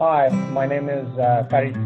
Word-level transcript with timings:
Hi, 0.00 0.30
my 0.54 0.64
name 0.64 0.88
is 0.88 1.06
uh, 1.18 1.46
Farid. 1.50 1.76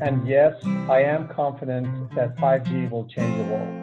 And 0.00 0.26
yes, 0.26 0.54
I 0.88 1.02
am 1.02 1.28
confident 1.28 2.14
that 2.14 2.34
5G 2.38 2.90
will 2.90 3.06
change 3.06 3.36
the 3.36 3.44
world. 3.52 3.82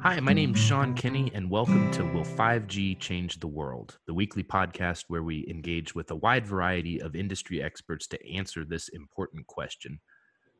Hi, 0.00 0.20
my 0.20 0.32
name's 0.32 0.60
Sean 0.60 0.94
Kinney, 0.94 1.32
and 1.34 1.50
welcome 1.50 1.90
to 1.90 2.04
Will 2.04 2.22
5G 2.22 3.00
Change 3.00 3.40
the 3.40 3.48
World, 3.48 3.98
the 4.06 4.14
weekly 4.14 4.44
podcast 4.44 5.06
where 5.08 5.24
we 5.24 5.44
engage 5.50 5.96
with 5.96 6.12
a 6.12 6.16
wide 6.16 6.46
variety 6.46 7.02
of 7.02 7.16
industry 7.16 7.60
experts 7.60 8.06
to 8.06 8.32
answer 8.32 8.64
this 8.64 8.86
important 8.90 9.48
question. 9.48 9.98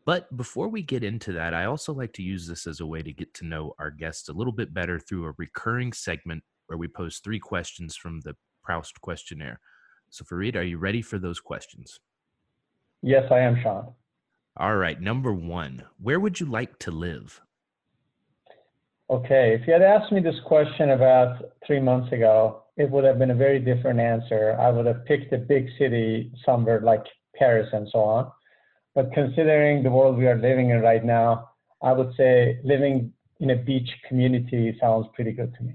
But 0.09 0.35
before 0.39 0.69
we 0.69 0.81
get 0.81 1.05
into 1.05 1.35
that, 1.35 1.53
I 1.53 1.67
also 1.67 1.93
like 1.93 2.15
to 2.15 2.23
use 2.23 2.47
this 2.47 2.67
as 2.67 2.81
a 2.81 2.87
way 2.87 3.03
to 3.03 3.13
get 3.13 3.35
to 3.35 3.45
know 3.45 3.75
our 3.79 3.91
guests 3.91 4.31
a 4.31 4.33
little 4.33 4.55
bit 4.55 4.73
better 4.73 4.99
through 4.99 5.27
a 5.27 5.35
recurring 5.37 5.93
segment 5.93 6.43
where 6.67 6.79
we 6.79 6.89
pose 6.89 7.19
three 7.19 7.39
questions 7.39 7.95
from 7.95 8.23
the 8.23 8.35
Proust 8.63 9.03
questionnaire. 9.03 9.61
So, 10.09 10.25
Farid, 10.25 10.57
are 10.57 10.63
you 10.63 10.79
ready 10.79 11.03
for 11.03 11.19
those 11.19 11.41
questions? 11.41 12.01
Yes, 13.03 13.25
I 13.31 13.41
am, 13.41 13.61
Sean. 13.63 13.93
All 14.57 14.77
right. 14.77 14.99
Number 14.99 15.31
one, 15.31 15.85
where 16.01 16.21
would 16.21 16.41
you 16.41 16.47
like 16.47 16.79
to 16.79 16.91
live? 16.91 17.43
Okay, 19.11 19.59
if 19.61 19.67
you 19.67 19.75
had 19.75 19.83
asked 19.83 20.11
me 20.11 20.23
this 20.23 20.41
question 20.47 20.93
about 20.93 21.53
three 21.67 21.81
months 21.81 22.11
ago, 22.15 22.63
it 22.79 22.91
would 22.91 23.05
have 23.05 23.19
been 23.19 23.33
a 23.33 23.35
very 23.35 23.59
different 23.61 24.01
answer. 24.01 24.57
I 24.59 24.71
would 24.71 24.87
have 24.87 25.05
picked 25.05 25.35
a 25.35 25.39
big 25.39 25.69
city 25.79 26.33
somewhere 26.47 26.81
like 26.81 27.05
Paris 27.37 27.69
and 27.75 27.87
so 27.93 27.99
on. 27.99 28.33
But 28.95 29.13
considering 29.13 29.83
the 29.83 29.91
world 29.91 30.17
we 30.17 30.27
are 30.27 30.39
living 30.39 30.71
in 30.71 30.81
right 30.81 31.05
now, 31.05 31.51
I 31.83 31.93
would 31.93 32.13
say 32.17 32.59
living 32.65 33.13
in 33.41 33.51
a 33.51 33.57
beach 33.57 33.89
community 34.09 34.77
sounds 34.81 35.07
pretty 35.15 35.33
good 35.33 35.55
to 35.55 35.63
me. 35.63 35.75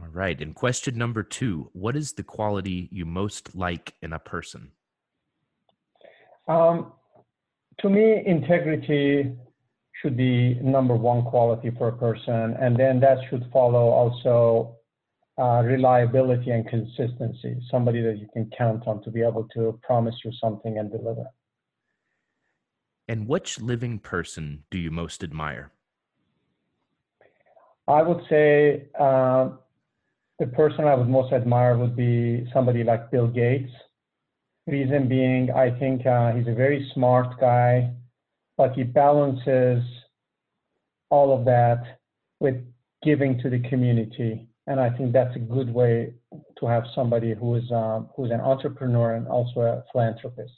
All 0.00 0.08
right. 0.08 0.40
And 0.40 0.54
question 0.54 0.96
number 0.96 1.22
two 1.22 1.70
What 1.72 1.96
is 1.96 2.12
the 2.12 2.22
quality 2.22 2.88
you 2.90 3.04
most 3.04 3.54
like 3.54 3.94
in 4.02 4.12
a 4.12 4.18
person? 4.18 4.72
Um, 6.48 6.92
to 7.80 7.88
me, 7.88 8.22
integrity 8.26 9.32
should 10.00 10.16
be 10.16 10.54
number 10.54 10.94
one 10.94 11.22
quality 11.22 11.70
for 11.78 11.88
a 11.88 11.96
person. 11.96 12.56
And 12.60 12.76
then 12.76 13.00
that 13.00 13.18
should 13.28 13.44
follow 13.52 13.88
also 13.90 14.76
uh, 15.38 15.62
reliability 15.64 16.50
and 16.50 16.68
consistency, 16.68 17.60
somebody 17.70 18.02
that 18.02 18.18
you 18.18 18.26
can 18.32 18.50
count 18.56 18.86
on 18.86 19.02
to 19.04 19.10
be 19.10 19.22
able 19.22 19.46
to 19.54 19.78
promise 19.82 20.14
you 20.24 20.32
something 20.40 20.78
and 20.78 20.90
deliver. 20.90 21.24
And 23.08 23.28
which 23.28 23.60
living 23.60 23.98
person 23.98 24.64
do 24.70 24.78
you 24.78 24.90
most 24.90 25.22
admire? 25.22 25.72
I 27.88 28.02
would 28.02 28.22
say 28.28 28.88
uh, 28.98 29.50
the 30.38 30.46
person 30.46 30.84
I 30.84 30.94
would 30.94 31.08
most 31.08 31.32
admire 31.32 31.76
would 31.76 31.96
be 31.96 32.48
somebody 32.52 32.84
like 32.84 33.10
Bill 33.10 33.26
Gates. 33.26 33.72
Reason 34.66 35.08
being, 35.08 35.50
I 35.50 35.76
think 35.78 36.06
uh, 36.06 36.32
he's 36.32 36.46
a 36.46 36.54
very 36.54 36.88
smart 36.94 37.40
guy, 37.40 37.90
but 38.56 38.72
he 38.74 38.84
balances 38.84 39.82
all 41.10 41.36
of 41.36 41.44
that 41.44 41.98
with 42.38 42.56
giving 43.02 43.38
to 43.40 43.50
the 43.50 43.58
community. 43.68 44.46
And 44.68 44.78
I 44.78 44.90
think 44.96 45.12
that's 45.12 45.34
a 45.34 45.40
good 45.40 45.74
way 45.74 46.14
to 46.58 46.66
have 46.66 46.84
somebody 46.94 47.34
who 47.34 47.56
is 47.56 47.70
um, 47.72 48.08
who's 48.14 48.30
an 48.30 48.40
entrepreneur 48.40 49.14
and 49.16 49.26
also 49.26 49.60
a 49.60 49.84
philanthropist. 49.90 50.52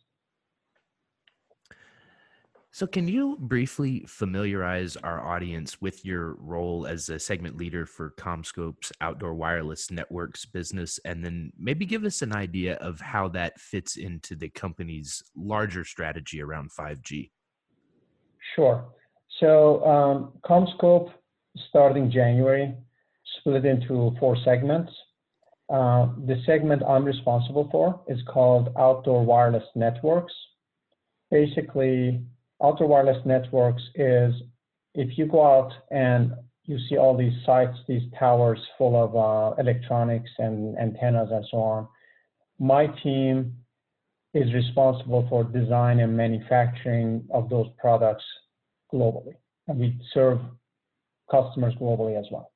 So, 2.75 2.89
can 2.89 3.06
you 3.06 3.36
briefly 3.39 4.05
familiarize 4.08 4.97
our 4.97 5.25
audience 5.25 5.80
with 5.80 6.05
your 6.05 6.34
role 6.41 6.89
as 6.89 7.08
a 7.08 7.20
segment 7.20 7.56
leader 7.56 7.86
for 7.86 8.14
CommScope's 8.19 8.91
outdoor 9.00 9.34
wireless 9.34 9.92
networks 9.92 10.44
business, 10.44 10.98
and 11.05 11.25
then 11.25 11.53
maybe 11.56 11.86
give 11.86 12.05
us 12.05 12.20
an 12.20 12.34
idea 12.34 12.75
of 12.78 13.00
how 13.00 13.28
that 13.28 13.60
fits 13.60 13.97
into 13.97 14.34
the 14.34 14.48
company's 14.48 15.22
larger 15.37 15.84
strategy 15.84 16.43
around 16.43 16.72
5G? 16.72 17.31
Sure. 18.56 18.84
So, 19.38 19.87
um, 19.87 20.32
CommScope 20.44 21.12
starting 21.69 22.10
January 22.10 22.75
split 23.38 23.65
into 23.65 24.16
four 24.19 24.37
segments. 24.44 24.91
Uh, 25.72 26.09
the 26.27 26.43
segment 26.44 26.82
I'm 26.82 27.04
responsible 27.04 27.69
for 27.71 28.00
is 28.09 28.19
called 28.27 28.75
Outdoor 28.77 29.25
Wireless 29.25 29.62
Networks. 29.77 30.34
Basically, 31.31 32.21
outdoor 32.62 32.88
wireless 32.88 33.25
networks 33.25 33.82
is 33.94 34.34
if 34.94 35.19
you 35.19 35.26
go 35.26 35.44
out 35.44 35.72
and 35.91 36.32
you 36.66 36.78
see 36.88 36.97
all 36.97 37.16
these 37.16 37.34
sites, 37.44 37.76
these 37.88 38.03
towers 38.19 38.59
full 38.78 38.97
of 38.97 39.15
uh, 39.16 39.60
electronics 39.60 40.31
and 40.38 40.78
antennas 40.78 41.28
and 41.31 41.44
so 41.50 41.59
on, 41.59 41.88
my 42.59 42.87
team 43.03 43.54
is 44.32 44.53
responsible 44.53 45.26
for 45.28 45.44
design 45.44 46.00
and 46.00 46.16
manufacturing 46.16 47.25
of 47.32 47.48
those 47.48 47.66
products 47.78 48.25
globally. 48.92 49.34
And 49.69 49.78
we 49.78 49.98
serve 50.12 50.41
customers 51.31 51.75
globally 51.81 52.19
as 52.19 52.26
well. 52.31 52.50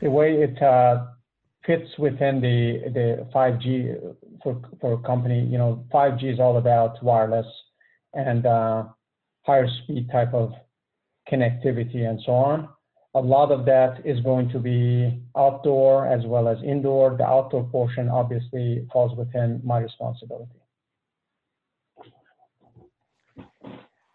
The 0.00 0.10
way 0.10 0.34
it 0.42 0.60
uh, 0.62 1.06
fits 1.66 1.88
within 1.98 2.40
the 2.40 2.90
the 2.92 3.26
5G 3.34 4.14
for 4.44 4.60
for 4.80 4.92
a 4.92 4.98
company. 4.98 5.44
You 5.44 5.58
know, 5.58 5.84
5G 5.92 6.34
is 6.34 6.38
all 6.38 6.58
about 6.58 7.02
wireless 7.02 7.46
and 8.12 8.46
uh, 8.46 8.84
higher 9.42 9.66
speed 9.82 10.08
type 10.12 10.32
of 10.32 10.52
connectivity 11.30 12.08
and 12.08 12.20
so 12.24 12.32
on. 12.32 12.68
A 13.16 13.20
lot 13.20 13.50
of 13.50 13.64
that 13.64 14.04
is 14.04 14.20
going 14.20 14.48
to 14.50 14.58
be 14.58 15.22
outdoor 15.36 16.06
as 16.06 16.24
well 16.26 16.48
as 16.48 16.58
indoor. 16.64 17.16
The 17.16 17.24
outdoor 17.24 17.64
portion 17.64 18.08
obviously 18.08 18.86
falls 18.92 19.16
within 19.16 19.60
my 19.64 19.78
responsibility. 19.78 20.60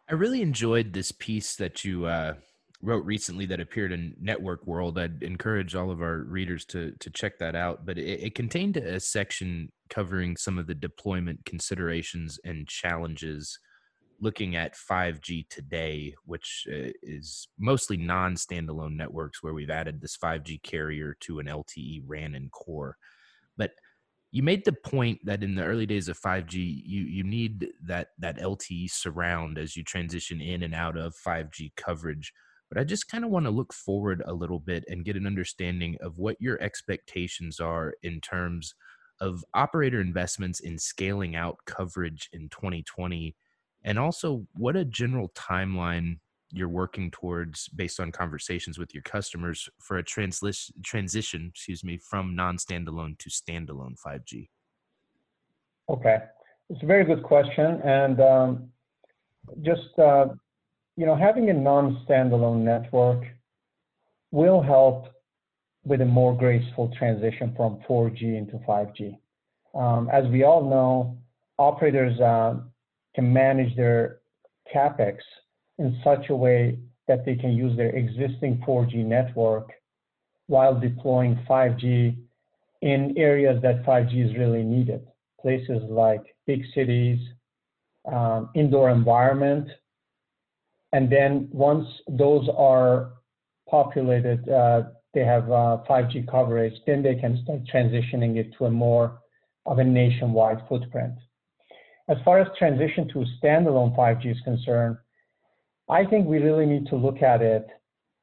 I 0.10 0.14
really 0.14 0.42
enjoyed 0.42 0.94
this 0.94 1.12
piece 1.12 1.56
that 1.56 1.86
you 1.86 2.06
uh, 2.06 2.34
wrote 2.82 3.06
recently 3.06 3.46
that 3.46 3.60
appeared 3.60 3.92
in 3.92 4.16
Network 4.20 4.66
World. 4.66 4.98
I'd 4.98 5.22
encourage 5.22 5.76
all 5.76 5.92
of 5.92 6.02
our 6.02 6.20
readers 6.20 6.66
to 6.66 6.94
to 7.00 7.10
check 7.10 7.38
that 7.40 7.56
out. 7.56 7.86
But 7.86 7.98
it, 7.98 8.24
it, 8.24 8.36
contained 8.36 8.78
a 8.78 9.00
section 9.00 9.72
covering 9.90 10.38
some 10.38 10.58
of 10.58 10.68
the 10.68 10.76
deployment 10.76 11.44
considerations 11.46 12.40
and 12.46 12.68
challenges 12.68 13.60
looking 14.22 14.56
at 14.56 14.76
5G 14.76 15.48
today, 15.50 16.14
which 16.26 16.68
uh, 16.70 16.92
is 17.02 17.48
mostly 17.58 17.98
non-standalone 17.98 18.96
networks 18.96 19.42
where 19.42 19.54
we've 19.54 19.70
added 19.70 20.02
this 20.02 20.18
5G 20.18 20.62
carrier 20.62 21.16
to 21.22 21.40
an 21.40 21.48
LTE 21.48 22.04
RAN 22.06 22.36
and 22.36 22.52
core. 22.52 22.98
But 23.58 23.72
you 24.32 24.44
made 24.44 24.64
the 24.64 24.74
point 24.74 25.20
that 25.26 25.44
in 25.44 25.56
the 25.56 25.64
early 25.64 25.86
days 25.86 26.08
of 26.08 26.20
5G, 26.20 26.54
you 26.86 27.02
you 27.02 27.24
need 27.24 27.68
that 27.84 28.10
that 28.20 28.40
LTE 28.40 28.90
surround 28.90 29.58
as 29.58 29.76
you 29.76 29.84
transition 29.84 30.40
in 30.40 30.64
and 30.64 30.74
out 30.74 30.98
of 30.98 31.14
5G 31.16 31.74
coverage 31.76 32.32
but 32.70 32.78
I 32.78 32.84
just 32.84 33.10
kind 33.10 33.26
of 33.26 33.32
want 33.32 33.46
to 33.46 33.52
look 33.52 33.74
forward 33.74 34.22
a 34.26 34.34
little 34.34 34.60
bit 34.60 34.86
and 34.88 35.04
get 35.04 35.16
an 35.16 35.28
understanding 35.28 35.98
of 36.02 36.18
what 36.18 36.40
your 36.40 36.62
expectations 36.62 37.60
are 37.60 37.96
in 38.04 38.22
terms 38.22 38.76
of 39.20 39.44
operator 39.54 40.00
investments 40.00 40.60
in 40.60 40.78
scaling 40.78 41.36
out 41.36 41.58
coverage 41.66 42.30
in 42.32 42.48
2020 42.50 43.36
and 43.84 44.00
also 44.00 44.46
what 44.56 44.76
a 44.76 44.86
general 44.86 45.30
timeline 45.30 46.20
you're 46.52 46.70
working 46.70 47.12
towards 47.12 47.68
based 47.70 48.00
on 48.00 48.12
conversations 48.12 48.78
with 48.80 48.94
your 48.94 49.04
customers 49.04 49.70
for 49.80 49.98
a 49.98 50.04
transition 50.04 51.48
excuse 51.50 51.84
me 51.84 51.98
from 51.98 52.36
non-standalone 52.36 53.18
to 53.18 53.30
standalone 53.30 53.96
5g 54.00 54.48
okay. 55.90 56.20
It's 56.70 56.84
a 56.84 56.86
very 56.86 57.04
good 57.04 57.24
question 57.24 57.82
and 57.84 58.22
um, 58.22 58.70
just 59.64 59.98
uh, 59.98 60.28
you 61.00 61.06
know, 61.06 61.16
having 61.16 61.50
a 61.50 61.54
non-standalone 61.54 62.58
network 62.58 63.24
will 64.32 64.62
help 64.62 65.06
with 65.86 66.02
a 66.02 66.06
more 66.06 66.36
graceful 66.36 66.92
transition 67.00 67.54
from 67.56 67.80
4G 67.88 68.38
into 68.38 68.58
5G. 68.68 69.18
Um, 69.74 70.10
as 70.12 70.28
we 70.28 70.44
all 70.44 70.70
know, 70.70 71.18
operators 71.58 72.20
uh, 72.20 72.56
can 73.16 73.32
manage 73.32 73.74
their 73.78 74.18
capex 74.76 75.20
in 75.78 75.98
such 76.04 76.30
a 76.32 76.36
way 76.36 76.78
that 77.08 77.26
they 77.26 77.36
can 77.36 77.54
use 77.54 77.78
their 77.78 77.96
existing 77.96 78.62
4G 78.68 79.06
network 79.06 79.72
while 80.48 80.78
deploying 80.78 81.40
5G 81.50 82.18
in 82.82 83.14
areas 83.18 83.62
that 83.62 83.86
5G 83.86 84.32
is 84.32 84.38
really 84.38 84.64
needed. 84.64 85.08
Places 85.42 85.82
like 85.90 86.36
big 86.46 86.62
cities, 86.76 87.20
um, 88.12 88.50
indoor 88.54 88.90
environment 88.90 89.70
and 90.94 91.12
then 91.12 91.48
once 91.52 91.88
those 92.08 92.48
are 92.56 93.12
populated, 93.70 94.48
uh, 94.50 94.84
they 95.14 95.22
have 95.22 95.52
uh, 95.52 95.78
5G 95.90 96.30
coverage, 96.30 96.74
then 96.86 97.04
they 97.04 97.16
can 97.16 97.40
start 97.44 97.62
transitioning 97.74 98.38
it 98.38 98.52
to 98.58 98.66
a 98.66 98.72
more 98.72 99.20
of 99.66 99.80
a 99.80 99.84
nationwide 99.84 100.62
footprint. 100.68 101.14
As 102.08 102.18
far 102.26 102.40
as 102.40 102.48
transition 102.58 103.08
to 103.10 103.26
standalone 103.42 103.96
5G 103.96 104.32
is 104.32 104.42
concerned, 104.44 104.98
I 105.90 106.06
think 106.06 106.28
we 106.28 106.40
really 106.40 106.66
need 106.66 106.88
to 106.88 106.96
look 106.96 107.22
at 107.22 107.42
it 107.42 107.68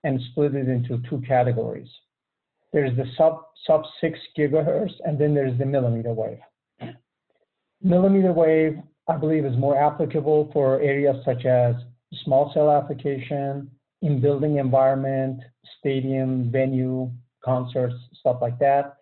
and 0.05 0.21
split 0.31 0.55
it 0.55 0.69
into 0.69 1.01
two 1.09 1.23
categories. 1.27 1.89
There's 2.73 2.97
the 2.97 3.07
sub 3.17 3.43
sub 3.67 3.83
6 4.01 4.19
gigahertz, 4.39 4.93
and 5.05 5.19
then 5.19 5.35
there's 5.35 5.59
the 5.59 5.67
millimeter 5.67 6.13
wave. 6.13 6.39
Millimeter 7.83 8.33
wave, 8.33 8.79
I 9.09 9.17
believe, 9.17 9.45
is 9.45 9.57
more 9.57 9.77
applicable 9.77 10.51
for 10.53 10.81
areas 10.81 11.17
such 11.25 11.45
as 11.45 11.75
small 12.25 12.51
cell 12.53 12.71
application, 12.71 13.71
in 14.03 14.21
building 14.21 14.57
environment, 14.59 15.41
stadium, 15.79 16.51
venue, 16.51 17.11
concerts, 17.45 17.95
stuff 18.21 18.39
like 18.41 18.59
that. 18.59 18.97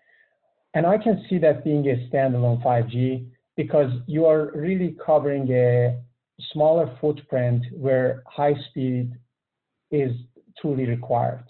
And 0.75 0.87
I 0.87 0.99
can 0.99 1.25
see 1.29 1.39
that 1.39 1.65
being 1.65 1.87
a 1.89 2.09
standalone 2.09 2.63
5G 2.63 3.27
because 3.57 3.91
you 4.07 4.27
are 4.27 4.51
really 4.55 4.97
covering 5.05 5.51
a 5.53 6.01
smaller 6.53 6.97
footprint 7.01 7.65
where 7.73 8.23
high 8.27 8.55
speed 8.71 9.13
is 9.91 10.13
truly 10.61 10.87
required. 10.87 11.45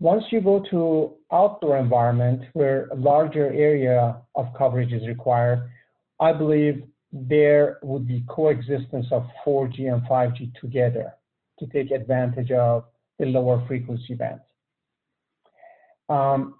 Once 0.00 0.24
you 0.30 0.40
go 0.40 0.64
to 0.70 1.14
outdoor 1.32 1.78
environment 1.78 2.42
where 2.52 2.88
a 2.88 2.96
larger 2.96 3.52
area 3.52 4.16
of 4.34 4.46
coverage 4.56 4.92
is 4.92 5.06
required, 5.06 5.70
I 6.20 6.32
believe 6.32 6.82
there 7.14 7.78
would 7.82 8.08
be 8.08 8.24
coexistence 8.28 9.06
of 9.12 9.24
4G 9.46 9.92
and 9.92 10.02
5G 10.02 10.52
together 10.60 11.12
to 11.60 11.66
take 11.68 11.92
advantage 11.92 12.50
of 12.50 12.84
the 13.20 13.26
lower 13.26 13.64
frequency 13.68 14.14
bands. 14.14 14.42
Um, 16.08 16.56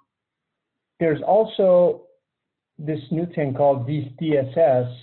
there's 1.01 1.21
also 1.21 2.03
this 2.79 3.01
new 3.11 3.27
thing 3.35 3.53
called 3.53 3.85
DSS, 3.85 4.95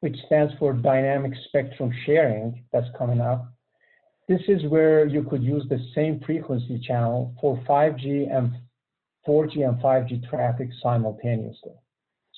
which 0.00 0.16
stands 0.26 0.52
for 0.60 0.72
Dynamic 0.72 1.32
Spectrum 1.48 1.92
Sharing, 2.06 2.64
that's 2.72 2.86
coming 2.96 3.20
up. 3.20 3.52
This 4.28 4.42
is 4.46 4.64
where 4.70 5.04
you 5.04 5.24
could 5.24 5.42
use 5.42 5.64
the 5.68 5.84
same 5.96 6.20
frequency 6.24 6.78
channel 6.78 7.34
for 7.40 7.56
5G 7.68 8.32
and 8.32 8.52
4G 9.26 9.68
and 9.68 9.82
5G 9.82 10.28
traffic 10.30 10.68
simultaneously. 10.80 11.72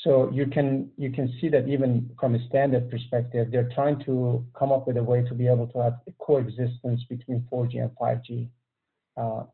So 0.03 0.31
you 0.33 0.47
can 0.47 0.91
you 0.97 1.11
can 1.11 1.33
see 1.41 1.49
that 1.51 1.69
even 1.69 2.11
from 2.19 2.35
a 2.35 2.47
standard 2.49 2.91
perspective, 2.91 3.49
they're 3.51 3.71
trying 3.75 4.03
to 4.05 4.45
come 4.59 4.73
up 4.73 4.87
with 4.87 4.97
a 4.97 5.03
way 5.03 5.23
to 5.23 5.35
be 5.35 5.47
able 5.47 5.69
to 5.69 5.79
have 5.79 5.95
a 6.07 6.13
coexistence 6.19 7.05
between 7.09 7.47
4G 7.51 7.81
and 7.81 7.91
5G 8.01 8.49
uh, 9.17 9.45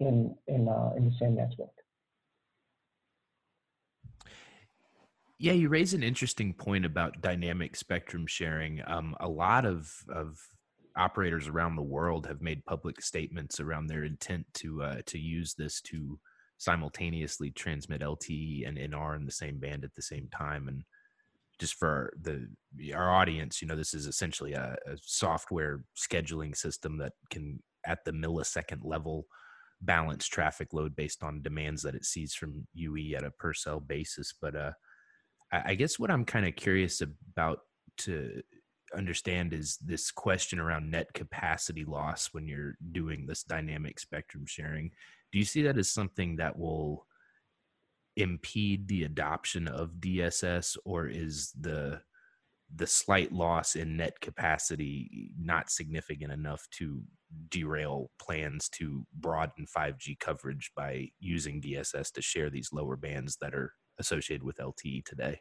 in 0.00 0.34
in 0.46 0.68
uh, 0.68 0.92
in 0.96 1.06
the 1.06 1.14
same 1.18 1.34
network. 1.34 1.70
Yeah, 5.38 5.52
you 5.52 5.68
raise 5.68 5.92
an 5.92 6.02
interesting 6.02 6.54
point 6.54 6.86
about 6.86 7.20
dynamic 7.20 7.76
spectrum 7.76 8.26
sharing. 8.26 8.82
Um, 8.86 9.16
a 9.20 9.28
lot 9.28 9.64
of 9.64 9.92
of 10.08 10.38
operators 10.96 11.46
around 11.46 11.76
the 11.76 11.82
world 11.82 12.26
have 12.26 12.40
made 12.40 12.64
public 12.64 13.02
statements 13.02 13.60
around 13.60 13.86
their 13.86 14.04
intent 14.04 14.46
to 14.54 14.82
uh, 14.82 14.96
to 15.06 15.18
use 15.18 15.54
this 15.54 15.80
to 15.82 16.18
simultaneously 16.58 17.50
transmit 17.50 18.00
LTE 18.00 18.66
and 18.66 18.78
NR 18.78 19.16
in 19.16 19.26
the 19.26 19.32
same 19.32 19.58
band 19.58 19.84
at 19.84 19.94
the 19.94 20.02
same 20.02 20.28
time. 20.28 20.68
And 20.68 20.82
just 21.58 21.74
for 21.74 22.12
the 22.20 22.48
our 22.94 23.12
audience, 23.12 23.62
you 23.62 23.68
know, 23.68 23.76
this 23.76 23.94
is 23.94 24.06
essentially 24.06 24.52
a, 24.52 24.76
a 24.86 24.96
software 25.02 25.84
scheduling 25.96 26.56
system 26.56 26.98
that 26.98 27.12
can, 27.30 27.62
at 27.86 28.04
the 28.04 28.12
millisecond 28.12 28.80
level, 28.82 29.26
balance 29.82 30.26
traffic 30.26 30.72
load 30.72 30.96
based 30.96 31.22
on 31.22 31.42
demands 31.42 31.82
that 31.82 31.94
it 31.94 32.04
sees 32.04 32.34
from 32.34 32.66
UE 32.74 33.14
at 33.16 33.24
a 33.24 33.30
per 33.30 33.52
cell 33.52 33.80
basis. 33.80 34.34
But 34.40 34.56
uh, 34.56 34.72
I 35.52 35.74
guess 35.74 35.98
what 35.98 36.10
I'm 36.10 36.24
kind 36.24 36.46
of 36.46 36.56
curious 36.56 37.00
about 37.00 37.60
to 37.98 38.42
understand 38.96 39.52
is 39.52 39.78
this 39.84 40.10
question 40.10 40.58
around 40.58 40.90
net 40.90 41.12
capacity 41.12 41.84
loss 41.84 42.28
when 42.32 42.48
you're 42.48 42.76
doing 42.92 43.26
this 43.26 43.42
dynamic 43.42 44.00
spectrum 44.00 44.44
sharing. 44.46 44.90
Do 45.32 45.38
you 45.38 45.44
see 45.44 45.62
that 45.62 45.78
as 45.78 45.88
something 45.88 46.36
that 46.36 46.58
will 46.58 47.06
impede 48.16 48.88
the 48.88 49.04
adoption 49.04 49.68
of 49.68 49.90
DSS, 50.00 50.76
or 50.84 51.06
is 51.06 51.52
the 51.60 52.00
the 52.74 52.86
slight 52.86 53.32
loss 53.32 53.76
in 53.76 53.96
net 53.96 54.20
capacity 54.20 55.30
not 55.38 55.70
significant 55.70 56.32
enough 56.32 56.66
to 56.72 57.00
derail 57.48 58.10
plans 58.20 58.68
to 58.68 59.06
broaden 59.14 59.66
5G 59.66 60.18
coverage 60.18 60.72
by 60.76 61.08
using 61.20 61.60
DSS 61.60 62.12
to 62.12 62.22
share 62.22 62.50
these 62.50 62.72
lower 62.72 62.96
bands 62.96 63.36
that 63.40 63.54
are 63.54 63.72
associated 63.98 64.42
with 64.42 64.56
LTE 64.56 65.04
today? 65.04 65.40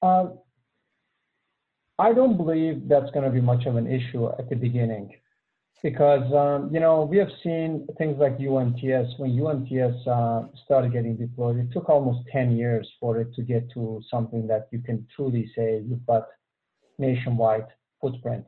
Uh, 0.00 0.28
I 1.98 2.12
don't 2.12 2.36
believe 2.36 2.88
that's 2.88 3.10
going 3.10 3.24
to 3.24 3.30
be 3.30 3.40
much 3.40 3.66
of 3.66 3.74
an 3.76 3.86
issue 3.88 4.28
at 4.28 4.48
the 4.48 4.54
beginning 4.54 5.12
because, 5.82 6.32
um, 6.32 6.72
you 6.72 6.78
know, 6.78 7.02
we 7.02 7.18
have 7.18 7.30
seen 7.42 7.88
things 7.98 8.16
like 8.18 8.38
UMTS. 8.38 9.18
When 9.18 9.32
UMTS 9.32 10.06
uh, 10.06 10.48
started 10.64 10.92
getting 10.92 11.16
deployed, 11.16 11.58
it 11.58 11.72
took 11.72 11.88
almost 11.88 12.28
10 12.30 12.56
years 12.56 12.88
for 13.00 13.20
it 13.20 13.34
to 13.34 13.42
get 13.42 13.68
to 13.74 14.00
something 14.10 14.46
that 14.46 14.68
you 14.70 14.80
can 14.80 15.06
truly 15.14 15.50
say 15.56 15.82
you've 15.84 16.06
got 16.06 16.26
nationwide 16.98 17.66
footprint. 18.00 18.44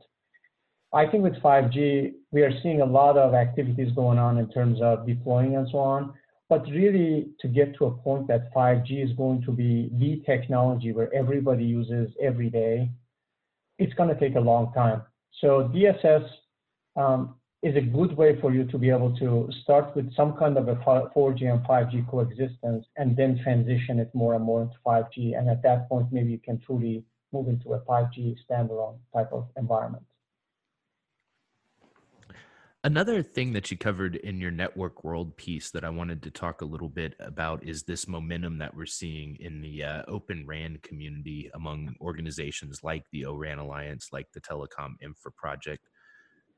I 0.93 1.07
think 1.07 1.23
with 1.23 1.35
5G, 1.41 2.13
we 2.31 2.41
are 2.41 2.51
seeing 2.63 2.81
a 2.81 2.85
lot 2.85 3.17
of 3.17 3.33
activities 3.33 3.93
going 3.93 4.17
on 4.17 4.37
in 4.37 4.49
terms 4.49 4.79
of 4.81 5.07
deploying 5.07 5.55
and 5.55 5.67
so 5.71 5.77
on. 5.77 6.13
But 6.49 6.65
really, 6.67 7.29
to 7.39 7.47
get 7.47 7.75
to 7.77 7.85
a 7.85 7.91
point 7.91 8.27
that 8.27 8.53
5G 8.53 9.05
is 9.05 9.15
going 9.15 9.41
to 9.43 9.51
be 9.51 9.89
the 9.93 10.21
technology 10.25 10.91
where 10.91 11.13
everybody 11.13 11.63
uses 11.63 12.11
every 12.21 12.49
day, 12.49 12.89
it's 13.81 13.93
going 13.95 14.09
to 14.09 14.19
take 14.19 14.35
a 14.35 14.39
long 14.39 14.71
time. 14.73 15.01
So 15.39 15.71
DSS 15.73 16.27
um, 16.95 17.35
is 17.63 17.75
a 17.75 17.81
good 17.81 18.15
way 18.15 18.39
for 18.39 18.53
you 18.53 18.63
to 18.65 18.77
be 18.77 18.89
able 18.89 19.15
to 19.17 19.49
start 19.63 19.95
with 19.95 20.13
some 20.15 20.37
kind 20.37 20.55
of 20.57 20.67
a 20.67 20.75
4G 20.75 21.51
and 21.51 21.65
5G 21.65 22.07
coexistence 22.09 22.85
and 22.97 23.17
then 23.17 23.39
transition 23.43 23.99
it 23.99 24.13
more 24.13 24.35
and 24.35 24.43
more 24.43 24.61
into 24.61 24.75
5G. 24.85 25.37
And 25.37 25.49
at 25.49 25.63
that 25.63 25.89
point, 25.89 26.07
maybe 26.11 26.31
you 26.31 26.39
can 26.39 26.59
truly 26.59 27.03
move 27.33 27.47
into 27.47 27.73
a 27.73 27.79
5G 27.81 28.37
standalone 28.47 28.97
type 29.15 29.31
of 29.31 29.47
environment. 29.57 30.05
Another 32.83 33.21
thing 33.21 33.53
that 33.53 33.69
you 33.69 33.77
covered 33.77 34.15
in 34.15 34.41
your 34.41 34.49
network 34.49 35.03
world 35.03 35.37
piece 35.37 35.69
that 35.69 35.83
I 35.83 35.89
wanted 35.91 36.23
to 36.23 36.31
talk 36.31 36.61
a 36.61 36.65
little 36.65 36.89
bit 36.89 37.13
about 37.19 37.63
is 37.63 37.83
this 37.83 38.07
momentum 38.07 38.57
that 38.57 38.75
we're 38.75 38.87
seeing 38.87 39.37
in 39.39 39.61
the 39.61 39.83
uh, 39.83 40.03
Open 40.07 40.47
RAN 40.47 40.79
community 40.81 41.51
among 41.53 41.93
organizations 42.01 42.79
like 42.83 43.03
the 43.11 43.25
ORAN 43.25 43.59
Alliance, 43.59 44.07
like 44.11 44.31
the 44.33 44.41
Telecom 44.41 44.95
Infra 44.99 45.31
Project. 45.31 45.89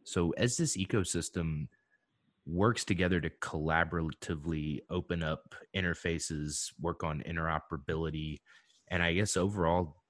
So, 0.05 0.31
as 0.37 0.55
this 0.55 0.77
ecosystem 0.77 1.67
works 2.45 2.85
together 2.85 3.19
to 3.19 3.29
collaboratively 3.29 4.79
open 4.89 5.23
up 5.23 5.55
interfaces, 5.75 6.71
work 6.79 7.03
on 7.03 7.21
interoperability, 7.27 8.39
and 8.87 9.03
I 9.03 9.11
guess 9.11 9.35
overall 9.35 10.02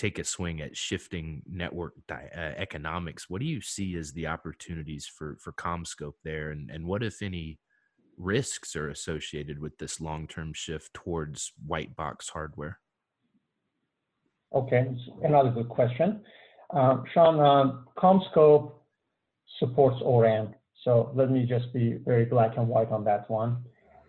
take 0.00 0.18
a 0.18 0.24
swing 0.24 0.62
at 0.62 0.76
shifting 0.76 1.42
network 1.46 1.92
di- 2.08 2.30
uh, 2.34 2.54
economics, 2.56 3.28
what 3.28 3.40
do 3.40 3.46
you 3.46 3.60
see 3.60 3.96
as 3.96 4.12
the 4.12 4.26
opportunities 4.26 5.06
for 5.06 5.36
for 5.38 5.52
CommScope 5.52 6.14
there, 6.24 6.50
and 6.50 6.70
and 6.70 6.86
what 6.86 7.02
if 7.02 7.20
any 7.20 7.58
risks 8.16 8.74
are 8.76 8.88
associated 8.88 9.58
with 9.58 9.76
this 9.78 10.00
long 10.00 10.26
term 10.26 10.52
shift 10.54 10.94
towards 10.94 11.52
white 11.66 11.94
box 11.96 12.30
hardware? 12.30 12.78
Okay, 14.54 14.88
another 15.22 15.50
good 15.50 15.68
question, 15.68 16.22
uh, 16.74 16.96
Sean. 17.12 17.38
Uh, 17.38 18.00
CommScope 18.02 18.72
supports 19.58 20.00
ORAN, 20.02 20.54
so 20.82 21.12
let 21.14 21.30
me 21.30 21.44
just 21.44 21.72
be 21.74 21.98
very 22.04 22.24
black 22.24 22.56
and 22.56 22.66
white 22.66 22.90
on 22.90 23.04
that 23.04 23.30
one. 23.30 23.62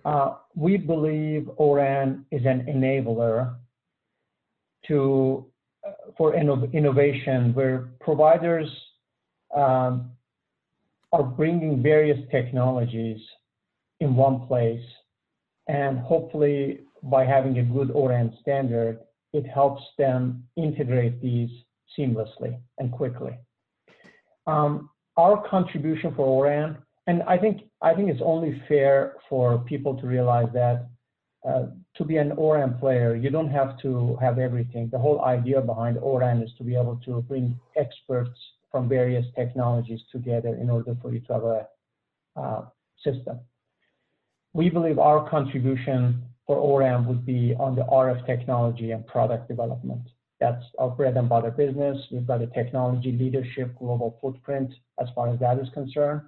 Uh, 0.05 0.36
we 0.55 0.77
believe 0.77 1.50
ORAN 1.57 2.25
is 2.31 2.45
an 2.45 2.65
enabler 2.65 3.55
to 4.88 5.50
for 6.17 6.36
innovation 6.36 7.53
where 7.53 7.89
providers 8.00 8.67
um, 9.55 10.12
are 11.12 11.24
bringing 11.24 11.81
various 11.81 12.19
technologies 12.31 13.19
in 14.00 14.15
one 14.15 14.48
place. 14.48 14.83
And 15.67 16.00
hopefully, 16.00 16.81
by 17.03 17.25
having 17.25 17.60
a 17.60 17.63
good 17.63 17.91
ORAN 17.91 18.36
standard, 18.41 19.00
it 19.33 19.48
helps 19.48 19.81
them 19.98 20.43
integrate 20.57 21.21
these 21.21 21.50
seamlessly 21.98 22.60
and 22.77 22.91
quickly. 22.91 23.38
Um, 24.48 24.89
our 25.17 25.48
contribution 25.48 26.13
for 26.15 26.25
ORAN, 26.25 26.77
and 27.07 27.24
I 27.24 27.38
think 27.38 27.63
I 27.81 27.93
think 27.93 28.10
it's 28.10 28.21
only 28.24 28.62
fair 28.67 29.15
for 29.29 29.60
people 29.60 30.00
to 30.00 30.07
realize 30.07 30.48
that 30.53 30.88
uh, 31.48 31.67
to 31.98 32.05
be 32.05 32.17
an 32.17 32.31
ORAN 32.33 32.79
player, 32.79 33.15
you 33.15 33.29
don't 33.29 33.50
have 33.50 33.79
to 33.81 34.17
have 34.21 34.39
everything. 34.39 34.89
The 34.91 35.00
whole 35.00 35.21
idea 35.21 35.62
behind 35.62 35.98
ORAN 35.98 36.41
is 36.41 36.51
to 36.57 36.63
be 36.63 36.75
able 36.75 37.00
to 37.05 37.21
bring 37.24 37.60
experts 37.75 38.39
from 38.71 38.88
various 38.88 39.25
technologies 39.36 40.00
together 40.12 40.55
in 40.55 40.69
order 40.69 40.95
for 41.01 41.13
you 41.13 41.19
to 41.21 41.33
have 41.33 41.43
a 41.43 41.67
uh, 42.38 42.65
system. 43.03 43.39
We 44.53 44.69
believe 44.69 45.00
our 45.00 45.29
contribution 45.29 46.24
for 46.48 46.57
ORAN 46.57 47.05
would 47.07 47.25
be 47.25 47.55
on 47.60 47.75
the 47.75 47.83
RF 47.83 48.25
technology 48.25 48.91
and 48.91 49.05
product 49.05 49.48
development. 49.48 50.01
That's 50.39 50.63
our 50.79 50.89
bread 50.89 51.17
and 51.17 51.29
butter 51.29 51.51
business. 51.51 51.98
We've 52.12 52.25
got 52.25 52.41
a 52.41 52.48
technology 52.48 53.12
leadership, 53.12 53.77
global 53.77 54.17
footprint 54.21 54.74
as 55.00 55.07
far 55.13 55.29
as 55.31 55.39
that 55.39 55.60
is 55.60 55.67
concerned. 55.74 56.21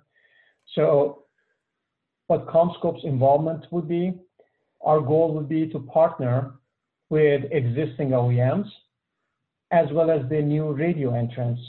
So 0.76 1.24
what 2.28 2.48
CommScope's 2.48 3.04
involvement 3.04 3.66
would 3.72 3.88
be. 3.88 4.14
Our 4.84 5.00
goal 5.00 5.34
would 5.34 5.48
be 5.48 5.68
to 5.70 5.80
partner 5.80 6.54
with 7.10 7.44
existing 7.52 8.10
OEMs 8.10 8.68
as 9.72 9.88
well 9.92 10.12
as 10.12 10.22
the 10.30 10.42
new 10.42 10.72
radio 10.72 11.16
entrants. 11.16 11.62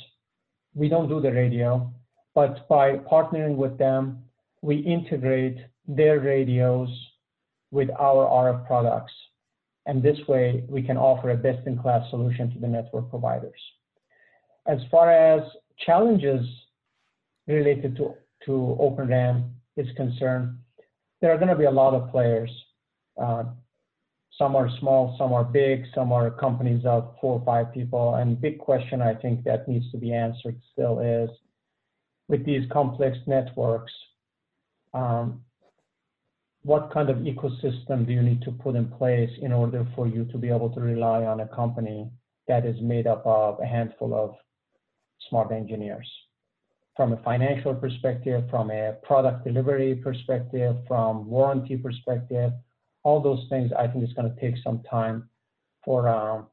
We 0.75 0.89
don't 0.89 1.09
do 1.09 1.21
the 1.21 1.33
radio, 1.33 1.91
but 2.35 2.69
by 2.69 2.97
partnering 2.97 3.57
with 3.57 3.79
them, 3.79 4.25
we 4.61 4.77
integrate 4.77 5.59
their 5.89 6.21
radios 6.21 6.89
with 7.71 7.89
our 7.99 8.27
RF 8.27 8.67
products. 8.67 9.13
And 9.87 10.03
this 10.03 10.19
way, 10.29 10.65
we 10.69 10.83
can 10.83 10.97
offer 10.97 11.31
a 11.31 11.37
best-in-class 11.37 12.11
solution 12.11 12.53
to 12.53 12.59
the 12.59 12.69
network 12.69 13.11
providers. 13.11 13.61
As 14.67 14.79
far 14.91 15.11
as 15.11 15.43
challenges 15.85 16.47
related 17.47 17.97
to, 17.97 18.15
to 18.47 18.77
Open 18.81 19.09
RAN 19.09 19.53
is 19.77 19.87
concerned, 19.97 20.59
there 21.21 21.33
are 21.33 21.39
going 21.39 21.49
to 21.49 21.57
be 21.57 21.65
a 21.65 21.71
lot 21.71 21.95
of 21.95 22.11
players. 22.11 22.51
Uh, 23.21 23.45
some 24.39 24.57
are 24.57 24.69
small, 24.81 25.15
some 25.17 25.33
are 25.33 25.45
big, 25.45 25.85
some 25.95 26.13
are 26.13 26.31
companies 26.31 26.85
of 26.85 27.15
four 27.21 27.39
or 27.39 27.45
five 27.45 27.73
people. 27.73 28.17
And 28.17 28.41
big 28.41 28.59
question 28.59 29.01
I 29.01 29.15
think 29.15 29.45
that 29.45 29.69
needs 29.69 29.91
to 29.93 29.97
be 29.97 30.13
answered 30.13 30.61
still 30.73 30.99
is, 30.99 31.31
with 32.29 32.45
these 32.45 32.69
complex 32.73 33.17
networks, 33.27 33.93
um, 34.93 35.43
what 36.65 36.91
kind 36.93 37.11
of 37.11 37.19
ecosystem 37.19 38.07
do 38.07 38.13
you 38.13 38.23
need 38.23 38.41
to 38.43 38.51
put 38.51 38.75
in 38.75 38.89
place 38.89 39.31
in 39.43 39.53
order 39.53 39.87
for 39.95 40.09
you 40.09 40.25
to 40.27 40.39
be 40.39 40.49
able 40.49 40.71
to 40.71 40.81
rely 40.81 41.25
on 41.25 41.41
a 41.41 41.49
company 41.49 42.11
that 42.49 42.65
is 42.65 42.81
made 42.81 43.07
up 43.07 43.25
of 43.27 43.61
a 43.61 43.67
handful 43.67 44.15
of 44.15 44.35
smart 45.29 45.53
engineers? 45.53 46.11
From 46.97 47.13
a 47.13 47.23
financial 47.23 47.75
perspective, 47.75 48.45
from 48.51 48.71
a 48.71 48.95
product 49.03 49.45
delivery 49.45 49.95
perspective, 49.97 50.77
from 50.89 51.29
warranty 51.29 51.77
perspective, 51.77 52.53
all 53.05 53.21
those 53.21 53.47
things 53.49 53.71
I 53.79 53.87
think 53.87 54.05
it's 54.05 54.13
going 54.15 54.35
to 54.35 54.41
take 54.41 54.57
some 54.65 54.83
time 54.91 55.29
for 55.85 56.09
um, 56.09 56.47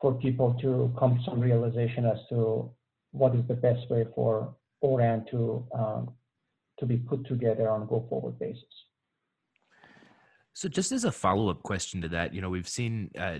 for 0.00 0.14
people 0.14 0.54
to 0.60 0.92
come 0.98 1.16
to 1.16 1.24
some 1.24 1.40
realization 1.40 2.04
as 2.04 2.18
to 2.28 2.70
what 3.12 3.34
is 3.34 3.46
the 3.48 3.54
best 3.54 3.88
way 3.90 4.06
for 4.14 4.54
ORAN 4.82 5.24
to 5.30 5.66
um, 5.74 6.10
to 6.78 6.86
be 6.86 6.96
put 6.96 7.26
together 7.26 7.68
on 7.68 7.82
a 7.82 7.86
go 7.86 8.06
forward 8.08 8.38
basis. 8.38 8.64
So, 10.52 10.68
just 10.68 10.90
as 10.90 11.04
a 11.04 11.12
follow 11.12 11.50
up 11.50 11.62
question 11.62 12.02
to 12.02 12.08
that, 12.08 12.34
you 12.34 12.40
know, 12.40 12.50
we've 12.50 12.68
seen 12.68 13.10
uh, 13.16 13.38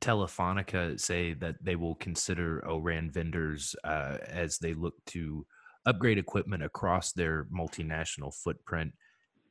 Telefonica 0.00 0.98
say 0.98 1.32
that 1.34 1.56
they 1.62 1.76
will 1.76 1.94
consider 1.94 2.66
ORAN 2.66 3.12
vendors 3.12 3.76
uh, 3.84 4.18
as 4.26 4.58
they 4.58 4.74
look 4.74 4.94
to 5.06 5.46
upgrade 5.86 6.18
equipment 6.18 6.64
across 6.64 7.12
their 7.12 7.44
multinational 7.56 8.34
footprint. 8.34 8.92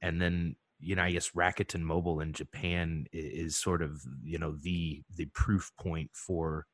And 0.02 0.22
then, 0.22 0.58
you 0.86 0.96
know, 0.96 1.02
I 1.02 1.12
guess 1.12 1.32
Rakuten 1.32 1.82
Mobile 1.82 2.20
in 2.20 2.32
Japan 2.32 3.08
is 3.12 3.58
sort 3.58 3.82
of, 3.82 4.04
you 4.24 4.38
know, 4.38 4.56
the 4.62 5.02
the 5.16 5.26
proof 5.34 5.72
point 5.80 6.12
for 6.14 6.68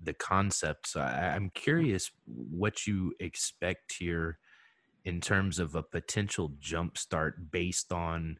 the 0.00 0.14
concept. 0.14 0.88
So, 0.88 1.00
I, 1.00 1.34
I'm 1.34 1.50
curious 1.50 2.10
what 2.24 2.86
you 2.86 3.12
expect 3.20 3.92
here 3.98 4.38
in 5.04 5.20
terms 5.20 5.58
of 5.58 5.74
a 5.74 5.82
potential 5.82 6.54
jumpstart 6.60 7.32
based 7.50 7.92
on 7.92 8.38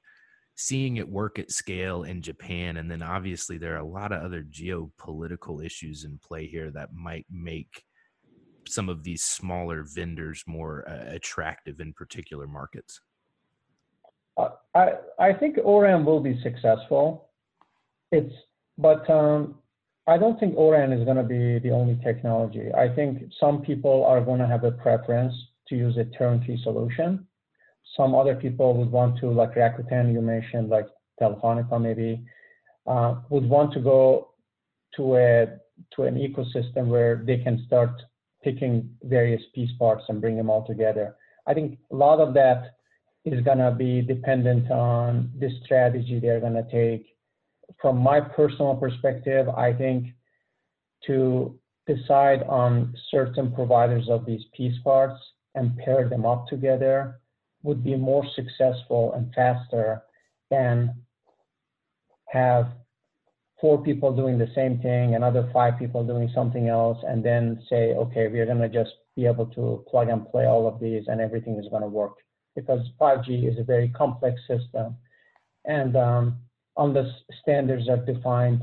seeing 0.55 0.97
it 0.97 1.09
work 1.09 1.39
at 1.39 1.51
scale 1.51 2.05
in 2.05 2.23
Japan. 2.23 2.79
And 2.79 2.91
then 2.91 3.03
obviously, 3.03 3.59
there 3.59 3.75
are 3.75 3.81
a 3.81 3.87
lot 3.87 4.13
of 4.13 4.23
other 4.23 4.43
geopolitical 4.43 5.63
issues 5.63 6.05
in 6.05 6.19
play 6.19 6.47
here 6.47 6.71
that 6.71 6.95
might 6.95 7.27
make 7.31 7.85
some 8.67 8.89
of 8.89 9.03
these 9.03 9.23
smaller 9.23 9.85
vendors 9.85 10.43
more 10.47 10.89
uh, 10.89 11.15
attractive 11.15 11.81
in 11.81 11.93
particular 11.93 12.47
markets. 12.47 13.01
I, 14.75 14.93
I 15.19 15.33
think 15.33 15.59
ORAN 15.63 16.05
will 16.05 16.21
be 16.21 16.41
successful. 16.43 17.29
It's, 18.11 18.35
but 18.79 19.09
um, 19.11 19.57
I 20.07 20.19
don't 20.19 20.39
think 20.41 20.57
ORAN 20.57 20.93
is 20.93 21.05
going 21.05 21.17
to 21.17 21.23
be 21.23 21.59
the 21.59 21.75
only 21.75 21.99
technology. 22.03 22.73
I 22.75 22.89
think 22.95 23.31
some 23.39 23.63
people 23.63 24.05
are 24.05 24.21
going 24.21 24.41
to 24.41 24.47
have 24.47 24.65
a 24.65 24.73
preference 24.73 25.35
to 25.69 25.77
use 25.77 25.97
a 25.97 26.05
turnkey 26.17 26.59
solution. 26.63 27.27
Some 27.97 28.15
other 28.15 28.35
people 28.35 28.75
would 28.77 28.91
want 28.91 29.19
to, 29.21 29.31
like 29.31 29.55
Rakuten, 29.55 30.13
you 30.13 30.21
mentioned, 30.21 30.71
like 30.71 30.87
Telefonica 31.21 31.81
maybe, 31.81 32.25
uh, 32.87 33.17
would 33.29 33.49
want 33.49 33.73
to 33.75 33.81
go 33.81 34.31
to 34.97 35.17
a 35.17 35.47
to 35.95 36.03
an 36.05 36.15
ecosystem 36.15 36.87
where 36.87 37.23
they 37.27 37.39
can 37.39 37.65
start 37.67 37.91
picking 38.43 38.89
various 39.05 39.43
piece 39.55 39.71
parts 39.79 40.05
and 40.09 40.21
bring 40.21 40.37
them 40.37 40.51
all 40.51 40.67
together. 40.67 41.17
I 41.47 41.55
think 41.55 41.79
a 41.91 41.97
lot 41.97 42.21
of 42.21 42.35
that 42.35 42.77
is 43.25 43.43
going 43.45 43.59
to 43.59 43.71
be 43.71 44.03
dependent 44.03 44.71
on 44.71 45.31
the 45.39 45.51
strategy 45.65 46.19
they're 46.19 46.41
going 46.41 46.55
to 46.55 46.71
take. 46.71 47.07
From 47.81 47.99
my 47.99 48.21
personal 48.21 48.75
perspective, 48.75 49.49
I 49.49 49.73
think 49.73 50.09
to 51.07 51.59
decide 51.87 52.43
on 52.45 52.95
certain 53.11 53.53
providers 53.53 54.09
of 54.09 54.27
these 54.27 54.43
piece 54.57 54.79
parts 54.83 55.21
and 55.55 55.77
pair 55.79 56.09
them 56.09 56.27
up 56.27 56.47
together 56.49 57.21
would 57.63 57.85
be 57.85 57.97
more 57.97 58.25
successful 58.35 59.13
and 59.15 59.33
faster 59.35 60.03
than 60.51 60.95
have 62.29 62.73
four 63.61 63.83
people 63.83 64.15
doing 64.15 64.39
the 64.39 64.51
same 64.55 64.81
thing, 64.81 65.15
another 65.15 65.49
five 65.53 65.79
people 65.79 66.05
doing 66.05 66.29
something 66.35 66.69
else, 66.69 66.99
and 67.07 67.25
then 67.25 67.63
say, 67.71 67.95
okay, 67.95 68.27
we're 68.27 68.47
going 68.47 68.59
to 68.59 68.69
just 68.69 68.91
be 69.15 69.27
able 69.27 69.47
to 69.47 69.85
plug 69.89 70.09
and 70.09 70.29
play 70.31 70.47
all 70.47 70.67
of 70.67 70.81
these 70.81 71.05
and 71.07 71.21
everything 71.21 71.57
is 71.59 71.69
going 71.71 71.83
to 71.83 71.89
work. 71.89 72.15
Because 72.55 72.81
5G 73.01 73.51
is 73.51 73.59
a 73.59 73.65
very 73.65 73.89
complex 73.89 74.41
system. 74.47 74.97
And 75.65 75.97
um, 75.97 76.37
unless 76.77 77.11
standards 77.41 77.89
are 77.89 77.97
defined 77.97 78.63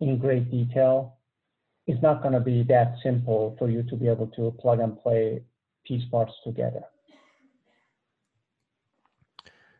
in 0.00 0.18
great 0.18 0.50
detail, 0.50 1.18
it's 1.86 2.02
not 2.02 2.22
going 2.22 2.34
to 2.34 2.40
be 2.40 2.62
that 2.64 2.96
simple 3.02 3.56
for 3.58 3.68
you 3.68 3.82
to 3.84 3.96
be 3.96 4.08
able 4.08 4.28
to 4.28 4.54
plug 4.60 4.80
and 4.80 4.98
play 5.00 5.42
piece 5.84 6.04
parts 6.10 6.32
together. 6.44 6.82